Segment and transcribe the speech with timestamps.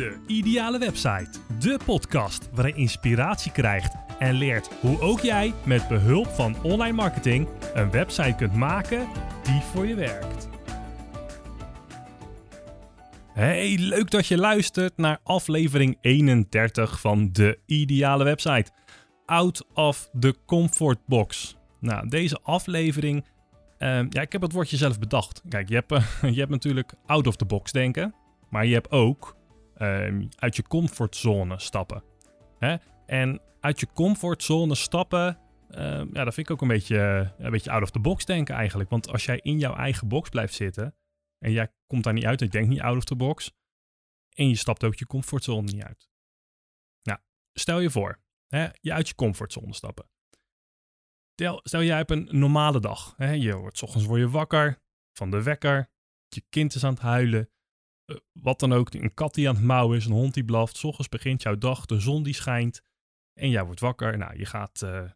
[0.00, 1.30] De Ideale Website.
[1.58, 6.92] De podcast waarin je inspiratie krijgt en leert hoe ook jij met behulp van online
[6.92, 9.08] marketing een website kunt maken
[9.42, 10.48] die voor je werkt.
[13.32, 18.70] Hey, leuk dat je luistert naar aflevering 31 van De Ideale Website.
[19.26, 21.56] Out of the Comfort Box.
[21.80, 23.24] Nou, deze aflevering.
[23.78, 25.42] ehm, ja, ik heb het woordje zelf bedacht.
[25.48, 26.04] Kijk, je hebt, eh,
[26.34, 28.14] je hebt natuurlijk out of the box denken.
[28.50, 29.38] Maar je hebt ook
[29.80, 32.02] ehm, uit je comfortzone stappen.
[32.58, 32.76] Hè?
[33.06, 35.38] En uit je comfortzone stappen,
[35.70, 38.54] ehm, ja, dat vind ik ook een beetje, een beetje out of the box denken
[38.54, 38.90] eigenlijk.
[38.90, 40.94] Want als jij in jouw eigen box blijft zitten
[41.38, 43.52] en jij komt daar niet uit, en je denkt niet out of the box,
[44.34, 46.08] en je stapt ook je comfortzone niet uit.
[47.02, 47.18] Nou,
[47.52, 50.08] stel je voor, hè, je uit je comfortzone stappen.
[51.62, 53.14] Stel, jij hebt een normale dag.
[53.16, 53.30] Hè?
[53.30, 55.90] Je wordt ochtends word je wakker van de wekker.
[56.28, 57.50] Je kind is aan het huilen.
[58.10, 58.94] Eh, wat dan ook.
[58.94, 60.04] Een kat die aan het mouwen is.
[60.06, 60.76] Een hond die blaft.
[60.76, 61.86] 's ochtends begint jouw dag.
[61.86, 62.82] De zon die schijnt.
[63.32, 64.18] En jij wordt wakker.
[64.18, 64.82] Nou, je gaat...
[64.82, 65.10] eh,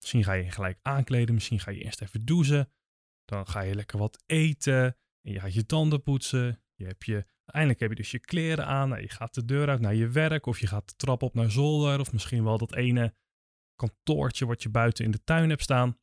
[0.00, 1.34] misschien ga je gelijk aankleden.
[1.34, 2.72] Misschien ga je eerst even douchen.
[3.24, 4.96] Dan ga je lekker wat eten.
[5.20, 6.62] En je gaat je tanden poetsen.
[6.74, 7.26] Je hebt je...
[7.44, 8.88] Eindelijk heb je dus je kleren aan.
[8.88, 10.46] Nou, je gaat de deur uit naar je werk.
[10.46, 12.00] Of je gaat de trap op naar zolder.
[12.00, 13.14] Of misschien wel dat ene
[13.74, 15.98] kantoortje wat je buiten in de tuin hebt staan.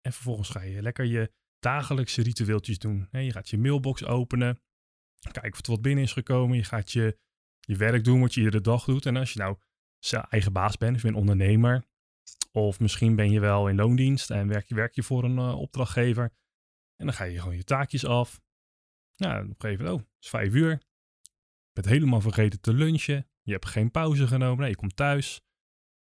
[0.00, 3.08] En vervolgens ga je lekker je dagelijkse ritueeltjes doen.
[3.10, 4.60] Je gaat je mailbox openen.
[5.32, 6.56] Kijken of er wat binnen is gekomen.
[6.56, 7.18] Je gaat je,
[7.60, 9.06] je werk doen wat je iedere dag doet.
[9.06, 9.56] En als je nou
[10.28, 11.84] eigen baas bent, of je bent ondernemer.
[12.52, 15.58] Of misschien ben je wel in loondienst en werk je, werk je voor een eh,
[15.58, 16.32] opdrachtgever.
[16.96, 18.40] En dan ga je gewoon je taakjes af.
[19.16, 20.70] Nou, op een gegeven moment, oh, het is vijf uur.
[20.70, 23.28] Je bent helemaal vergeten te lunchen.
[23.42, 24.58] Je hebt geen pauze genomen.
[24.58, 25.44] Nee, je komt thuis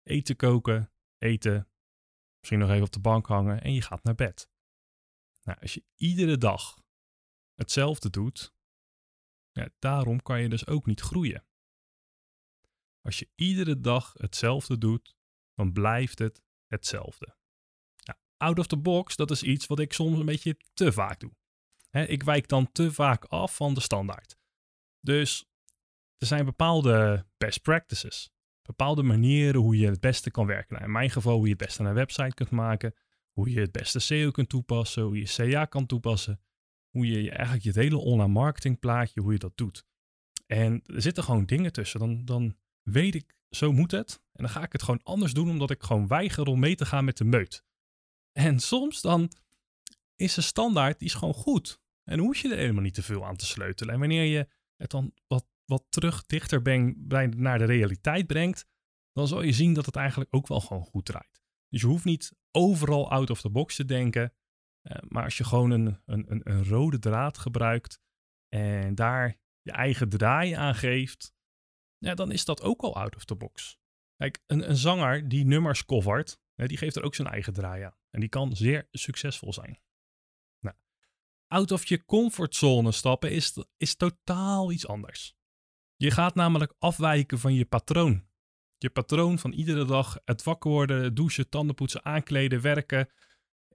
[0.05, 1.69] eten koken, eten,
[2.39, 4.49] misschien nog even op de bank hangen en je gaat naar bed.
[5.43, 6.77] Nou, als je iedere dag
[7.53, 8.54] hetzelfde doet,
[9.55, 11.45] ja, daarom kan je dus ook niet groeien.
[13.01, 15.15] Als je iedere dag hetzelfde doet,
[15.53, 17.35] dan blijft het hetzelfde.
[18.37, 21.31] Out of the box, dat is iets wat ik soms een beetje te vaak doe.
[22.07, 24.37] Ik wijk dan te vaak af van de standaard.
[24.99, 25.45] Dus
[26.17, 30.73] er zijn bepaalde best practices bepaalde manieren hoe je het beste kan werken.
[30.73, 32.93] Nou, in mijn geval hoe je het beste een website kunt maken,
[33.31, 36.39] hoe je het beste SEO kunt toepassen, hoe je CA kan toepassen,
[36.95, 39.85] hoe je eigenlijk je hele online marketing plaatje, hoe je dat doet.
[40.45, 41.99] En er zitten gewoon dingen tussen.
[41.99, 44.21] Dan, dan weet ik, zo moet het.
[44.31, 46.85] En dan ga ik het gewoon anders doen, omdat ik gewoon weiger om mee te
[46.85, 47.63] gaan met de meut.
[48.31, 49.31] En soms dan
[50.15, 51.81] is de standaard, die is gewoon goed.
[52.03, 53.93] En dan hoef je er helemaal niet te veel aan te sleutelen.
[53.93, 56.77] En wanneer je het dan wat wat terug dichter bij,
[57.27, 58.65] naar de realiteit brengt,
[59.11, 61.41] dan zal je zien dat het eigenlijk ook wel gewoon goed draait.
[61.69, 64.33] Dus je hoeft niet overal out of the box te denken,
[64.85, 67.99] eh, maar als je gewoon een, een, een, een rode draad gebruikt
[68.49, 71.33] en daar je eigen draai aan geeft,
[71.97, 73.79] ja, dan is dat ook al out of the box.
[74.15, 77.83] Kijk, een, een zanger die nummers covert, hè, die geeft er ook zijn eigen draai
[77.83, 77.97] aan.
[78.09, 79.79] En die kan zeer succesvol zijn.
[80.59, 80.75] Nou,
[81.47, 85.35] out of je comfortzone stappen is, is totaal iets anders.
[85.95, 88.27] Je gaat namelijk afwijken van je patroon.
[88.77, 93.09] Je patroon van iedere dag het wakker worden, douchen, tanden poetsen, aankleden, werken,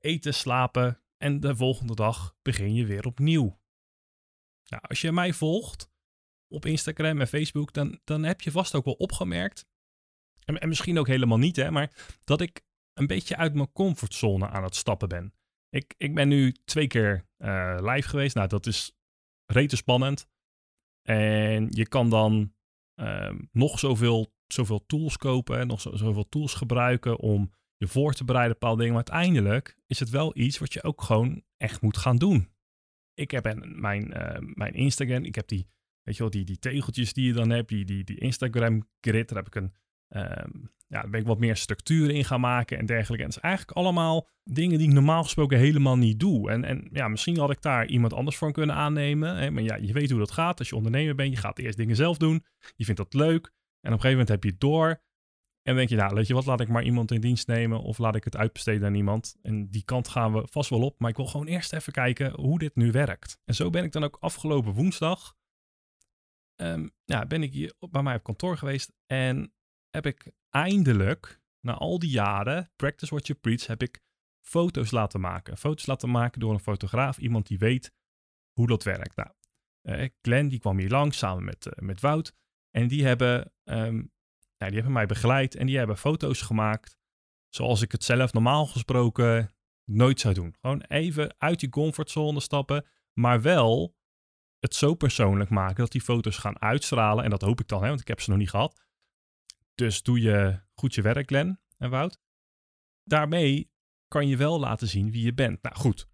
[0.00, 3.60] eten, slapen en de volgende dag begin je weer opnieuw.
[4.66, 5.90] Nou, als je mij volgt
[6.48, 9.66] op Instagram en Facebook, dan, dan heb je vast ook wel opgemerkt,
[10.44, 14.48] en, en misschien ook helemaal niet, hè, maar dat ik een beetje uit mijn comfortzone
[14.48, 15.34] aan het stappen ben.
[15.68, 18.34] Ik, ik ben nu twee keer uh, live geweest.
[18.34, 18.96] Nou, dat is
[19.46, 20.28] rete spannend.
[21.02, 22.54] En je kan dan
[23.00, 28.24] um, nog zoveel, zoveel tools kopen, nog zo, zoveel tools gebruiken om je voor te
[28.24, 28.94] bereiden bepaalde dingen.
[28.94, 32.48] Maar uiteindelijk is het wel iets wat je ook gewoon echt moet gaan doen.
[33.14, 35.68] Ik heb mijn, uh, mijn Instagram, ik heb die,
[36.02, 39.28] weet je wel, die, die tegeltjes die je dan hebt, die, die, die Instagram grid,
[39.28, 39.72] daar heb ik een,
[40.08, 43.22] um, ja, daar ben ik wat meer structuur in gaan maken en dergelijke.
[43.24, 46.50] En het is eigenlijk allemaal dingen die ik normaal gesproken helemaal niet doe.
[46.50, 49.36] En, en ja, misschien had ik daar iemand anders voor kunnen aannemen.
[49.36, 49.50] Hè?
[49.50, 50.58] Maar ja, je weet hoe dat gaat.
[50.58, 52.44] Als je ondernemer bent, je gaat eerst dingen zelf doen.
[52.76, 53.44] Je vindt dat leuk.
[53.80, 55.02] En op een gegeven moment heb je het door.
[55.62, 57.98] En denk je, nou, weet je wat, laat ik maar iemand in dienst nemen of
[57.98, 59.36] laat ik het uitbesteden aan iemand.
[59.42, 62.32] En die kant gaan we vast wel op, maar ik wil gewoon eerst even kijken
[62.32, 63.38] hoe dit nu werkt.
[63.44, 65.36] En zo ben ik dan ook afgelopen woensdag,
[66.60, 69.52] um, ja, ben ik hier bij mij op kantoor geweest en
[69.90, 74.00] heb ik eindelijk, na al die jaren, practice what you preach, heb ik
[74.40, 75.56] foto's laten maken.
[75.56, 77.92] Foto's laten maken door een fotograaf, iemand die weet
[78.52, 79.16] hoe dat werkt.
[79.16, 79.30] Nou,
[79.82, 82.34] uh, Glenn die kwam hier langs samen met, uh, met Wout.
[82.70, 84.10] En die hebben, nou,
[84.66, 86.98] die hebben mij begeleid en die hebben foto's gemaakt
[87.48, 89.54] zoals ik het zelf normaal gesproken
[89.84, 90.54] nooit zou doen.
[90.60, 93.96] Gewoon even uit je comfortzone stappen, maar wel
[94.58, 97.24] het zo persoonlijk maken dat die foto's gaan uitstralen.
[97.24, 98.82] En dat hoop ik dan, hè, want ik heb ze nog niet gehad.
[99.74, 102.20] Dus doe je goed je werk, Glenn en Wout.
[103.04, 103.70] Daarmee
[104.08, 105.62] kan je wel laten zien wie je bent.
[105.62, 106.08] Nou goed,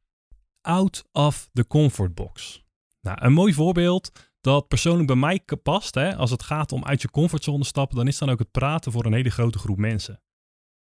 [0.60, 2.64] out of the comfort box.
[3.00, 5.94] Nou, een mooi voorbeeld dat persoonlijk bij mij past.
[5.94, 8.92] Hè, als het gaat om uit je comfortzone stappen, dan is dan ook het praten
[8.92, 10.22] voor een hele grote groep mensen.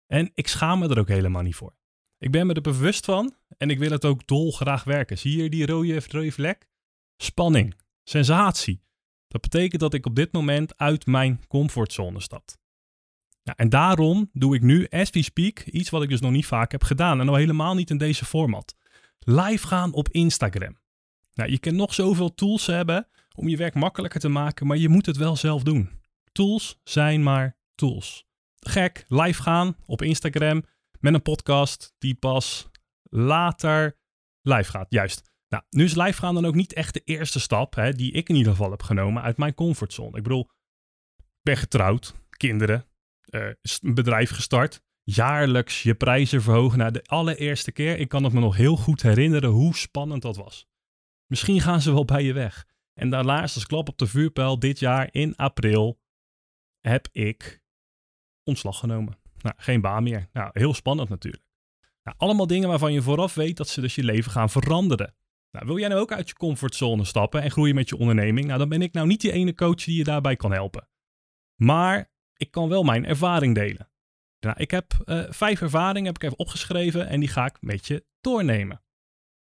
[0.07, 1.77] En ik schaam me er ook helemaal niet voor.
[2.19, 5.19] Ik ben me er bewust van en ik wil het ook dolgraag werken.
[5.19, 6.69] Zie je die rode, rode vlek?
[7.17, 8.83] Spanning, sensatie.
[9.29, 12.49] Dat betekent dat ik op dit moment uit mijn comfortzone stap.
[13.43, 16.47] Ja, en daarom doe ik nu, as we speak, iets wat ik dus nog niet
[16.47, 17.21] vaak heb gedaan.
[17.21, 18.75] En al helemaal niet in deze format.
[19.19, 20.77] Live gaan op Instagram.
[21.35, 24.89] Nou, je kan nog zoveel tools hebben om je werk makkelijker te maken, maar je
[24.89, 25.91] moet het wel zelf doen.
[26.33, 28.27] Tools zijn maar tools.
[28.59, 30.65] Gek, live gaan op Instagram
[31.01, 32.71] met een podcast die pas
[33.03, 33.99] later
[34.41, 34.87] live gaat.
[34.89, 35.33] Juist.
[35.49, 38.29] Nou, nu is live gaan dan ook niet echt de eerste stap hè, die ik
[38.29, 40.17] in ieder geval heb genomen uit mijn comfortzone.
[40.17, 40.51] Ik bedoel,
[41.17, 42.87] ik ben getrouwd, kinderen,
[43.31, 46.79] een bedrijf gestart, jaarlijks je prijzen verhogen.
[46.79, 50.37] naar de allereerste keer, ik kan het me nog heel goed herinneren hoe spannend dat
[50.37, 50.67] was.
[51.27, 52.67] Misschien gaan ze wel bij je weg.
[52.95, 56.01] En daarnaast als klap op de vuurpijl dit jaar in april
[56.81, 57.63] heb ik
[58.45, 59.19] ontslag genomen.
[59.39, 60.29] Nou, geen baan meer.
[60.33, 61.45] Nou, heel spannend natuurlijk.
[62.03, 65.15] Nou, allemaal dingen waarvan je vooraf weet dat ze dus je leven gaan veranderen.
[65.51, 68.47] Nou, wil jij nou ook uit je comfortzone stappen en groeien met je onderneming?
[68.47, 70.89] Nou, dan ben ik nou niet die ene coach die je daarbij kan helpen.
[71.55, 73.91] Maar ik kan wel mijn ervaring delen.
[74.41, 77.87] Nou, ik heb uh, vijf ervaringen heb ik even opgeschreven en die ga ik met
[77.87, 78.84] je doornemen.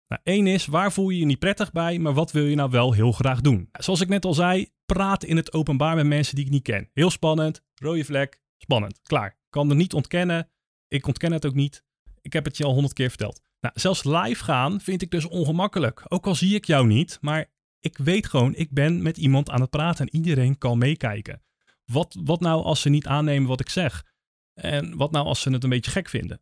[0.07, 2.69] Nou, één is, waar voel je je niet prettig bij, maar wat wil je nou
[2.69, 3.69] wel heel graag doen?
[3.71, 6.89] Zoals ik net al zei, praat in het openbaar met mensen die ik niet ken.
[6.93, 9.37] Heel spannend, rode vlek, spannend, klaar.
[9.49, 10.49] Kan er niet ontkennen,
[10.87, 11.83] ik ontken het ook niet.
[12.21, 13.41] Ik heb het je al honderd keer verteld.
[13.59, 16.03] Nou, zelfs live gaan vind ik dus ongemakkelijk.
[16.07, 19.61] Ook al zie ik jou niet, maar ik weet gewoon, ik ben met iemand aan
[19.61, 21.43] het praten en iedereen kan meekijken.
[21.85, 24.05] Wat, wat nou als ze niet aannemen wat ik zeg?
[24.53, 26.41] En wat nou als ze het een beetje gek vinden?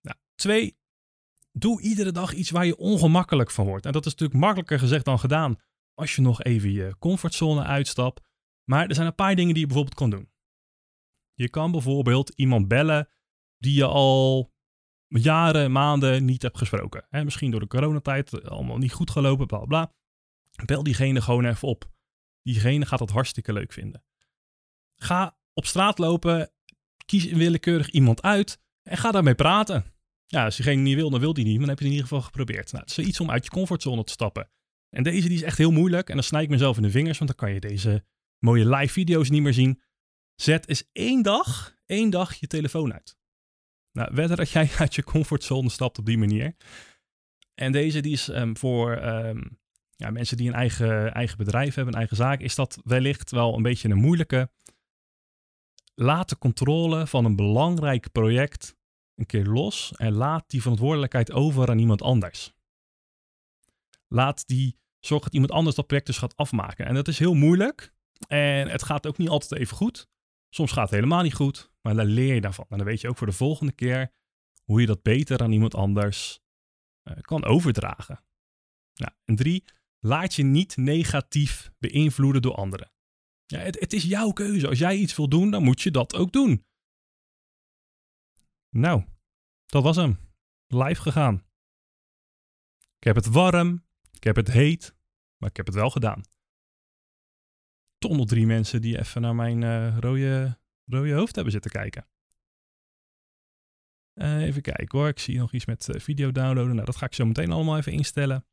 [0.00, 0.77] Nou, twee,
[1.52, 3.86] doe iedere dag iets waar je ongemakkelijk van wordt.
[3.86, 5.56] En dat is natuurlijk makkelijker gezegd dan gedaan
[5.94, 8.26] als je nog even je comfortzone uitstapt.
[8.64, 10.30] Maar er zijn een paar dingen die je bijvoorbeeld kan doen.
[11.34, 13.08] Je kan bijvoorbeeld iemand bellen
[13.58, 14.52] die je al
[15.08, 17.06] jaren, maanden niet hebt gesproken.
[17.10, 19.92] Misschien door de coronatijd allemaal niet goed gelopen, bla bla.
[20.64, 21.90] Bel diegene gewoon even op.
[22.42, 24.04] Diegene gaat dat hartstikke leuk vinden.
[24.94, 26.50] Ga op straat lopen,
[27.06, 29.97] kies willekeurig iemand uit en ga daarmee praten.
[30.30, 32.00] Ja, als diegene niet wil, dan wil die niet, maar dan heb je het in
[32.00, 32.72] ieder geval geprobeerd.
[32.72, 34.50] Nou, het is iets om uit je comfortzone te stappen.
[34.90, 37.18] En deze die is echt heel moeilijk en dan snij ik mezelf in de vingers,
[37.18, 38.04] want dan kan je deze
[38.38, 39.82] mooie live video's niet meer zien.
[40.34, 43.16] Zet eens één dag, één dag je telefoon uit.
[43.92, 46.56] Nou, dat jij uit je comfortzone stapt op die manier.
[47.54, 49.58] En deze die is um, voor um,
[49.96, 53.54] ja, mensen die een eigen, eigen bedrijf hebben, een eigen zaak, is dat wellicht wel
[53.54, 54.50] een beetje een moeilijke.
[55.94, 58.76] Laat de controle van een belangrijk project
[59.18, 62.54] een keer los en laat die verantwoordelijkheid over aan iemand anders.
[64.06, 66.86] Laat die, zorg dat iemand anders dat project dus gaat afmaken.
[66.86, 67.92] En dat is heel moeilijk
[68.28, 70.08] en het gaat ook niet altijd even goed.
[70.48, 72.66] Soms gaat het helemaal niet goed, maar dan leer je daarvan.
[72.68, 74.12] En dan weet je ook voor de volgende keer
[74.64, 76.40] hoe je dat beter aan iemand anders
[77.04, 78.24] uh, kan overdragen.
[78.94, 79.64] Nou, en drie,
[79.98, 82.92] laat je niet negatief beïnvloeden door anderen.
[83.46, 84.68] Ja, het, het is jouw keuze.
[84.68, 86.66] Als jij iets wil doen, dan moet je dat ook doen.
[88.70, 89.04] Nou,
[89.68, 90.18] dat was hem.
[90.66, 91.46] Live gegaan.
[92.96, 94.94] Ik heb het warm, ik heb het heet,
[95.36, 96.22] maar ik heb het wel gedaan.
[97.98, 102.08] Toch nog drie mensen die even naar mijn uh, rode, rode hoofd hebben zitten kijken.
[104.14, 106.74] Uh, even kijken hoor, ik zie nog iets met uh, video downloaden.
[106.74, 108.46] Nou, dat ga ik zo meteen allemaal even instellen.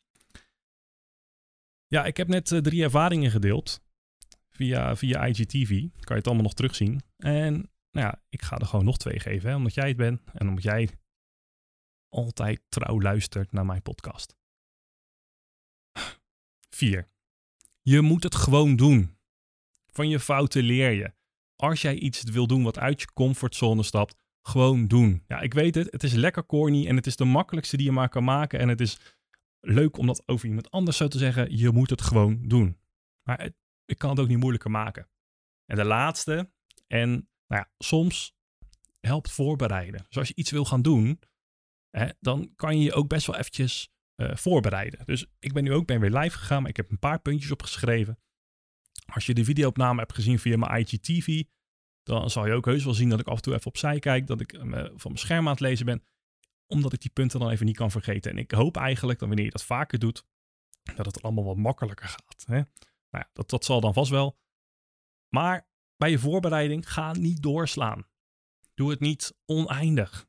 [1.88, 3.82] Ja, ik heb net drie ervaringen gedeeld
[4.50, 5.68] via, via IGTV.
[5.70, 7.02] Kan je het allemaal nog terugzien.
[7.18, 7.54] En
[7.92, 10.48] nou ja, ik ga er gewoon nog twee geven, hè, omdat jij het bent en
[10.48, 10.90] omdat jij
[12.10, 14.36] altijd trouw luistert naar mijn podcast.
[16.70, 17.10] 4.
[17.82, 19.18] Je moet het gewoon doen.
[19.92, 21.14] Van je fouten leer je.
[21.56, 25.24] Als jij iets wil doen wat uit je comfortzone stapt, gewoon doen.
[25.28, 27.92] Ja, ik weet het, het is lekker corny en het is de makkelijkste die je
[27.92, 28.60] maar kan maken.
[28.60, 29.18] En het is
[29.60, 31.58] leuk om dat over iemand anders zo te zeggen.
[31.58, 32.80] Je moet het gewoon doen.
[33.24, 33.50] Maar
[33.86, 35.10] ik kan het ook niet moeilijker maken.
[35.66, 36.52] En de laatste,
[36.88, 37.10] en
[37.48, 38.36] nou ja, soms
[39.00, 40.06] helpt voorbereiden.
[40.08, 41.20] Dus als je iets wil gaan doen,
[41.98, 45.06] hè, dan kan je je ook best wel eventjes uh, voorbereiden.
[45.06, 47.52] Dus ik ben nu ook ben weer live gegaan, maar ik heb een paar puntjes
[47.52, 48.20] opgeschreven.
[49.06, 51.44] Als je de videoopname hebt gezien via mijn IGTV,
[52.04, 54.28] dan zal je ook heus wel zien dat ik af en toe even opzij kijk,
[54.28, 56.04] dat ik uh, van mijn scherm aan het lezen ben,
[56.68, 58.32] omdat ik die punten dan even niet kan vergeten.
[58.32, 60.26] En ik hoop eigenlijk dat wanneer je dat vaker doet,
[60.96, 62.44] Dat het allemaal wat makkelijker gaat.
[62.46, 62.56] Hè?
[62.56, 64.38] Nou ja, dat, dat zal dan vast wel.
[65.30, 68.08] Maar bij je voorbereiding ga niet doorslaan.
[68.74, 70.28] Doe het niet oneindig.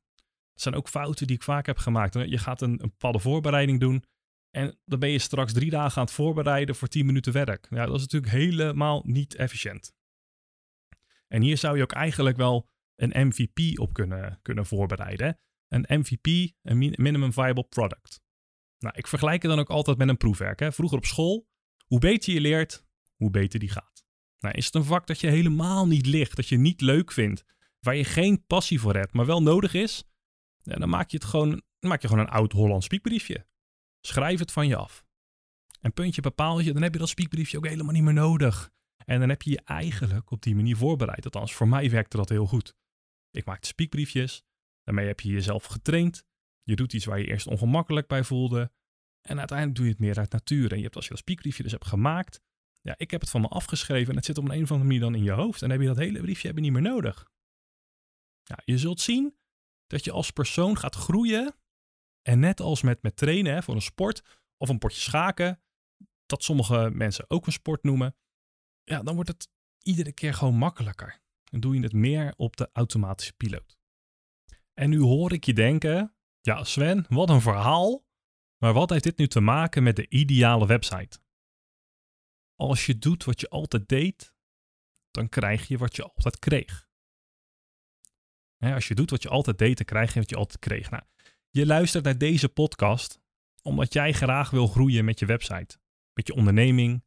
[0.57, 2.15] Dat zijn ook fouten die ik vaak heb gemaakt.
[2.15, 4.05] Je gaat een, een bepaalde voorbereiding doen.
[4.51, 7.67] En dan ben je straks drie dagen aan het voorbereiden voor 10 minuten werk.
[7.71, 9.95] Ja, dat is natuurlijk helemaal niet efficiënt.
[11.29, 15.39] En hier zou je ook eigenlijk wel een MVP op kunnen, kunnen voorbereiden.
[15.69, 18.21] Een MVP, een minimum viable product.
[18.79, 20.61] Nou, ik vergelijk het dan ook altijd met een proefwerk.
[20.61, 20.73] Hè.
[20.73, 21.49] Vroeger op school,
[21.87, 22.87] hoe beter je leert,
[23.17, 24.05] hoe beter die gaat.
[24.39, 27.45] Nou, is het een vak dat je helemaal niet ligt, dat je niet leuk vindt,
[27.81, 30.05] waar je geen passie voor hebt, maar wel nodig is,
[30.67, 33.47] ja, dan maak je het gewoon, maak je gewoon een oud Hollands spiekbriefje.
[34.01, 35.05] Schrijf het van je af.
[35.81, 38.71] En puntje bepaaltje, dan heb je dat spiekbriefje ook helemaal niet meer nodig.
[39.05, 41.25] En dan heb je je eigenlijk op die manier voorbereid.
[41.25, 42.75] Althans, voor mij werkte dat heel goed.
[43.31, 44.45] Ik maakte spiekbriefjes.
[44.83, 46.25] Daarmee heb je jezelf getraind.
[46.63, 48.73] Je doet iets waar je eerst ongemakkelijk bij voelde.
[49.21, 50.71] En uiteindelijk doe je het meer uit natuur.
[50.71, 52.41] En je hebt als je dat spiekbriefje dus hebt gemaakt.
[52.81, 54.89] Ja, ik heb het van me afgeschreven en het zit op een, een of andere
[54.89, 55.63] manier dan in je hoofd.
[55.63, 57.31] En dan heb je dat hele briefje heb je niet meer nodig.
[58.43, 59.37] Ja, je zult zien
[59.87, 61.55] dat je als persoon gaat groeien.
[62.23, 64.23] En net als met, met trainen hè, voor een sport
[64.57, 65.63] of een potje schaken,
[66.27, 68.17] dat sommige mensen ook een sport noemen,
[68.85, 69.49] ja, dan wordt het
[69.83, 71.21] iedere keer gewoon makkelijker.
[71.45, 73.79] Dan doe je het meer op de automatische piloot.
[74.75, 78.05] En nu hoor ik je denken, ja Sven, wat een verhaal.
[78.57, 81.19] Maar wat heeft dit nu te maken met de ideale website?
[82.55, 84.35] Als je doet wat je altijd deed,
[85.11, 86.86] dan krijg je wat je altijd kreeg.
[88.59, 90.91] Als je doet wat je altijd deed, dan krijg je wat je altijd kreeg.
[90.91, 91.03] Nou,
[91.51, 93.21] je luistert naar deze podcast
[93.63, 95.79] omdat jij graag wil groeien met je website,
[96.13, 97.05] met je onderneming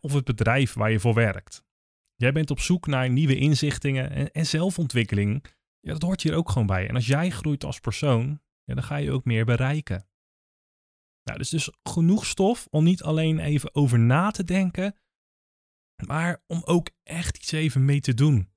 [0.00, 1.64] of het bedrijf waar je voor werkt.
[2.14, 5.44] Jij bent op zoek naar nieuwe inzichtingen en, en zelfontwikkeling.
[5.80, 6.88] Ja, dat hoort hier ook gewoon bij.
[6.88, 10.08] En als jij groeit als persoon, dan ga je ook meer bereiken.
[11.22, 14.96] Nou, dus dus genoeg stof om niet alleen even over na te denken,
[16.06, 18.50] maar om ook echt iets even mee te doen.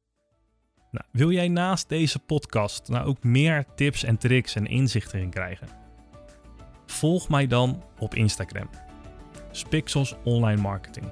[0.91, 5.29] Nou, wil jij naast deze podcast nou ook meer tips en tricks en inzichten in
[5.29, 5.67] krijgen?
[6.86, 8.69] Volg mij dan op Instagram.
[9.51, 11.12] Spixels Online Marketing.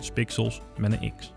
[0.00, 1.32] Spixels met een X.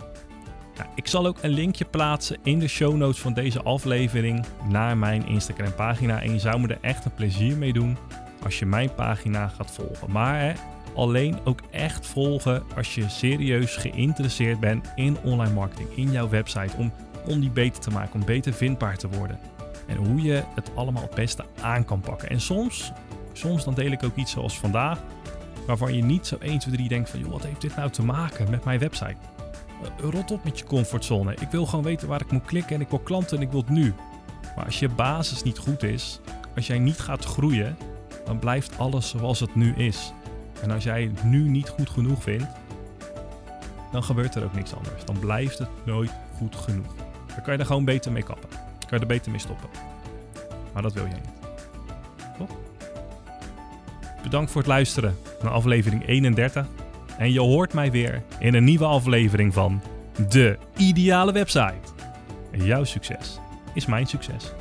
[0.75, 4.97] Nou, ik zal ook een linkje plaatsen in de show notes van deze aflevering naar
[4.97, 6.21] mijn Instagram pagina.
[6.21, 7.97] En je zou me er echt een plezier mee doen
[8.43, 10.11] als je mijn pagina gaat volgen.
[10.11, 10.53] Maar hè,
[10.95, 16.77] alleen ook echt volgen als je serieus geïnteresseerd bent in online marketing, in jouw website,
[16.77, 16.91] om,
[17.25, 19.39] om die beter te maken, om beter vindbaar te worden.
[19.87, 22.29] En hoe je het allemaal het beste aan kan pakken.
[22.29, 22.91] En soms,
[23.33, 24.99] soms dan deel ik ook iets zoals vandaag,
[25.65, 28.03] waarvan je niet zo 1, 2, 3 denkt van, joh, wat heeft dit nou te
[28.03, 29.15] maken met mijn website?
[29.81, 31.35] Uh, rot op met je comfortzone.
[31.39, 33.59] Ik wil gewoon weten waar ik moet klikken en ik wil klanten en ik wil
[33.59, 33.93] het nu.
[34.55, 36.19] Maar als je basis niet goed is,
[36.55, 37.77] als jij niet gaat groeien,
[38.25, 40.13] dan blijft alles zoals het nu is.
[40.61, 42.47] En als jij het nu niet goed genoeg vindt,
[43.91, 45.05] dan gebeurt er ook niks anders.
[45.05, 47.00] Dan blijft het nooit goed genoeg.
[47.33, 48.49] Dan kan je er gewoon beter mee kappen.
[48.79, 49.69] Kan je er beter mee stoppen.
[50.73, 51.49] Maar dat wil jij niet.
[52.37, 52.49] Toch?
[54.23, 56.67] Bedankt voor het luisteren naar aflevering 31.
[57.17, 59.81] En je hoort mij weer in een nieuwe aflevering van
[60.29, 61.89] De Ideale Website.
[62.51, 63.39] En jouw succes
[63.73, 64.51] is mijn succes.